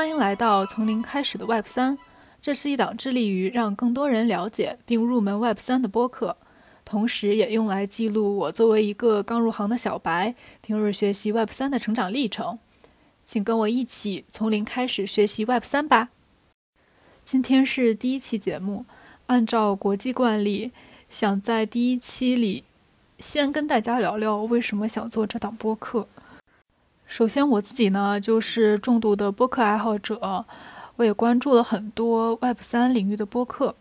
[0.00, 1.98] 欢迎来到从零开始的 Web 三。
[2.40, 6.38] 这是一档致力于让更多人了解并入门 Web 三的播客，
[6.86, 12.58] 同时也用来记录我作为一个刚入行的小白，平日学习 Web 三的成长历程。
[13.24, 16.08] 请跟我一起从零开始学习 Web 三吧。
[17.22, 18.86] 今天是第一期节目，
[19.26, 20.72] 按照国际惯例，
[21.10, 22.64] 想在第一期里
[23.18, 26.08] 先跟大家聊聊为什么想做这档播客。
[27.10, 30.44] 首先，我自己呢就是重度的播客爱好者，
[30.94, 33.74] 我也关注了很多 Web 三领域的播客，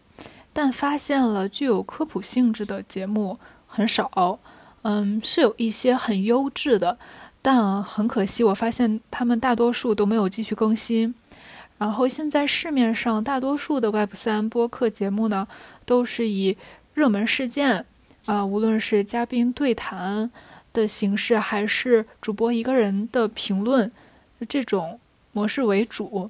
[0.52, 3.38] 但发现了具有科普性质的节目
[3.68, 4.40] 很少。
[4.82, 6.98] 嗯，是有一些很优质的，
[7.44, 11.14] 但很可惜，我发现他们大多数都没有继续更新。
[11.78, 15.48] 然后，现在市面上大多数的 Web 三播客节目呢，
[15.86, 16.58] 都是以
[16.96, 17.86] 热门事件，
[18.26, 20.32] 啊，无论是嘉宾对谈。
[20.72, 23.92] 的形式还是主播一个人的评论
[24.48, 25.00] 这种
[25.32, 26.30] 模式为主，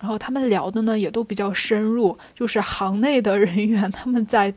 [0.00, 4.52] 然后他们聊的呢也都比较深入，就是行内的人员他们在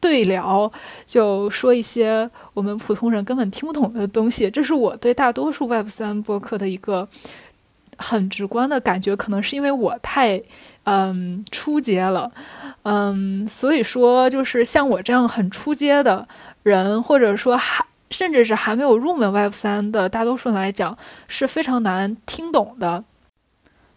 [0.00, 0.70] 对聊，
[1.06, 4.50] 就说一些我们普通人根本听不懂的东西。
[4.50, 7.08] 这是我对大多数 Web 三播客的一个
[7.96, 10.42] 很直观的感觉，可能是因为我太
[10.84, 12.32] 嗯出街了，
[12.82, 16.26] 嗯，所以说就是像我这样很出街的
[16.64, 17.84] 人，或者说还。
[18.12, 20.96] 甚至是还没有入门 Web 三的大多数人来讲
[21.26, 23.02] 是非常难听懂的，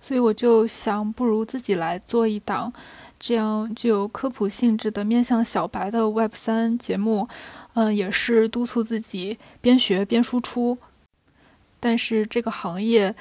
[0.01, 2.71] 所以我就想，不如自己来做一档
[3.19, 7.27] 这样具有科普性质的面向小白的 Web 三节目，
[7.73, 10.77] 嗯，也是督促自己边学边输出。
[11.79, 13.13] 但是这个行业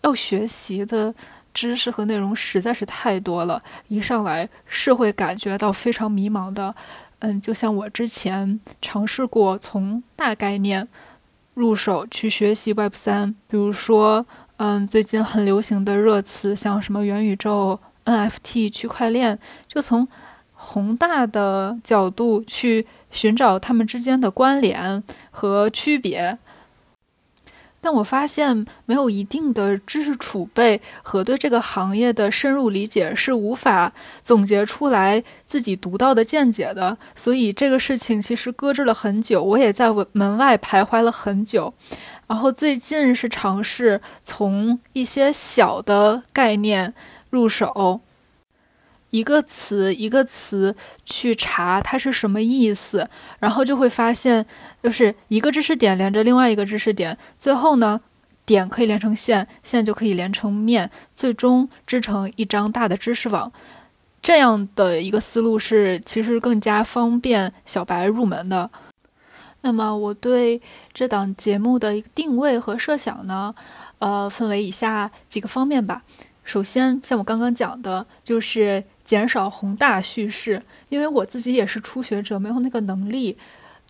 [0.00, 1.14] 要学习的
[1.52, 6.74] 知识和内容实在是太多了，一上来是会感觉到非常迷茫的。
[7.24, 10.86] 嗯，就像我之前尝试过从大概念
[11.54, 14.26] 入手去学习 Web 三，比如说，
[14.58, 20.06] 嗯，最近很流行的热词，像什么元宇宙、NFT、区块链，就从
[20.52, 26.38] 宏大的角度去寻找它们之间的关联和区别。
[27.84, 36.96] 但我发现，没有一定的知识储备和对这个行业的深入理解，是无法总结出来自己独到的见解的。
[37.14, 41.74] 所以这个事情其实搁置了很久，我也在门外徘徊了很久。
[42.26, 46.94] 然后最近是尝试从一些小的概念
[47.28, 48.00] 入手。
[49.14, 53.08] 一个词一个词去查它是什么意思，
[53.38, 54.44] 然后就会发现，
[54.82, 58.00] 就是一个知识点连着另外一个知识点，最后呢，
[58.44, 63.52] 点可以连成线，线就可以连成面，最终织成一张大的知识网。
[64.20, 68.68] 这样的一个思路是其实更加方便小白入门的。
[69.60, 70.60] 那么我对
[70.92, 73.54] 这档节目的一个定位和设想呢，
[74.00, 76.02] 呃，分为以下几个方面吧。
[76.42, 78.82] 首先，像我刚刚讲的，就是。
[79.04, 83.36] 减少宏大叙事，因为我自己也是初学者，没有那个能力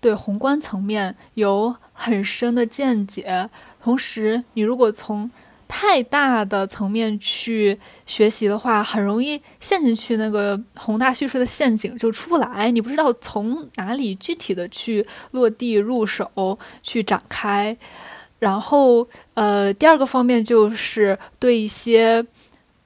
[0.00, 3.48] 对宏观层面有很深的见解。
[3.80, 5.30] 同时，你如果从
[5.68, 12.70] 太大的层面去学习的话，很容易陷进去那个宏大叙事的陷阱，就出不来。
[12.70, 17.76] 你不知道从哪里具体的去落地入手去展开。
[18.40, 22.26] 然后，呃，第二个方面就是对一些，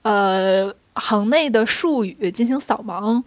[0.03, 0.73] 呃。
[0.99, 3.23] 行内的术语进行扫盲，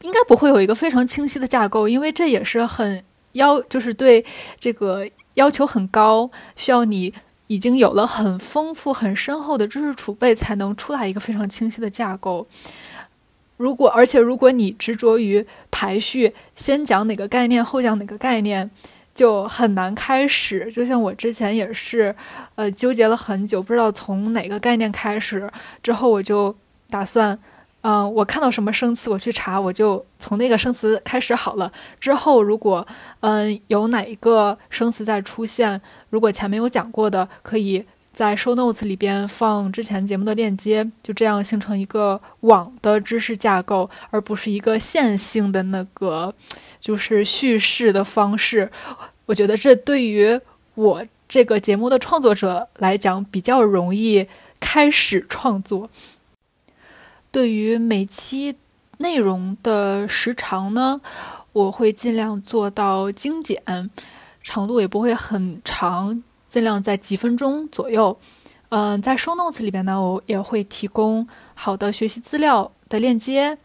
[0.00, 4.24] 应该不会有一个非常清晰的架构，因为这也是很要，就是对
[4.58, 7.12] 这个要求很高，需要你
[7.46, 12.46] 已经有了很丰富、很深厚的知识储备，才能出来一个非常清晰的架构。
[13.58, 18.70] 如果，而且如果你执着于排序，先讲哪个概念，后讲哪个概念。
[19.14, 22.14] 就很难开始，就像我之前也是，
[22.54, 25.50] 呃，纠结了很久，不知道从哪个概念开始。
[25.82, 26.54] 之后我就
[26.88, 27.38] 打算，
[27.82, 31.70] 嗯，我看到什么生词，我去查，我就从那个生词开始好了。
[32.00, 32.86] 之后如果，
[33.20, 46.34] 嗯，有哪一个生词再出现，如果前面有讲过的，可以在 show notes 里边放之前节目的链接，就这样形成一个网的知识架构，而不是一个线性的那个。
[46.78, 48.70] 就是叙事的方式，
[49.26, 50.40] 我觉得这对于
[50.74, 54.26] 我这个节目的创作者来讲比较容易
[54.58, 55.88] 开始创作。
[57.30, 58.56] 对于每期
[58.98, 61.00] 内容的时长呢，
[61.52, 63.62] 我会尽量做到精简，
[64.42, 68.14] 长度也不会很长，尽量在几分钟左右。
[68.68, 73.56] 嗯，在 show notes 里边呢，我也会提供好的学习资料的链接。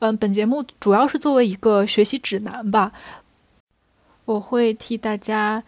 [0.00, 2.92] 嗯，本节目主要是作为一个学习指南吧。
[4.26, 5.62] 我会替大家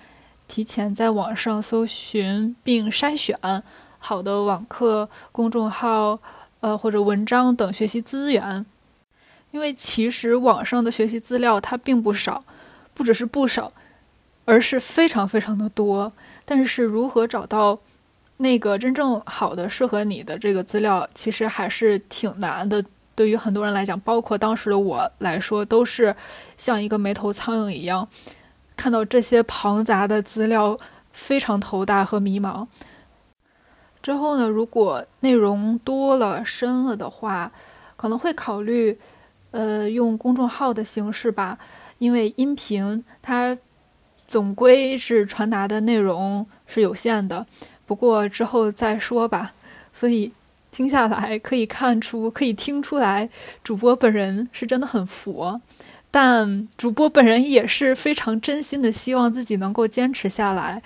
[0.47, 3.63] 提前在网上搜寻并筛选，
[3.99, 6.19] 好的网课、公众号，
[6.61, 8.67] 呃或者文章等学习资源。
[9.53, 12.45] 因为其实网上的学习资料它并不少，
[12.93, 13.73] 不只是不少，
[14.49, 16.11] 而是非常非常的多。
[16.47, 17.79] 但是如何找到
[18.39, 22.83] 那个真正好的、适合你的这个资料，其实还是挺难的。
[23.15, 26.17] 对于很多人来讲，包括当时的我来说，都是
[26.57, 28.09] 像一个没头苍蝇一样，
[28.75, 30.79] 看到这些庞杂的资料，
[31.13, 32.67] 非常头大和迷茫。
[34.01, 37.53] 之后呢，如果内容多了、深了的话，
[37.97, 38.99] 可能会考虑，
[39.51, 41.59] 呃，用公众号的形式吧，
[41.99, 43.59] 因为音频它
[44.29, 47.45] 总归是传达的内容是有限的。
[47.85, 49.55] 不过之后再说吧。
[49.93, 50.33] 所以。
[50.71, 53.31] 听下来可以看出，可以听出来，
[53.65, 55.61] 主播本人是真的很佛，
[56.11, 60.83] 但主播本人也是非常真心的希望自己能够坚持下来，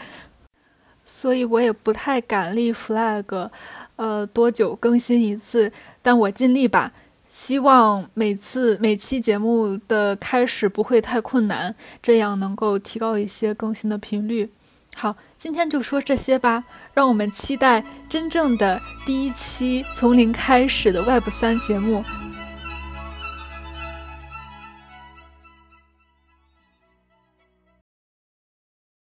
[1.05, 3.51] 所以我也不太敢立 flag，
[3.97, 5.71] 呃，多久更新一次？
[6.01, 6.93] 但我尽力吧，
[7.33, 14.51] 希望每次每期节目的开始不会太困难，这样能够提高一些更新的频率。
[14.95, 16.65] 好，今天就说这些吧。
[16.93, 22.05] 让我们期待真正的第一期从零开始的 Web 三节目。